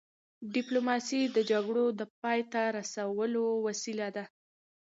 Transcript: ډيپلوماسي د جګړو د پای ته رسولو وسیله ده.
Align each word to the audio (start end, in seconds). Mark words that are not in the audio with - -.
ډيپلوماسي 0.53 1.21
د 1.35 1.37
جګړو 1.51 1.85
د 1.99 2.01
پای 2.21 2.39
ته 2.51 2.61
رسولو 2.77 3.45
وسیله 3.67 4.07
ده. 4.15 4.23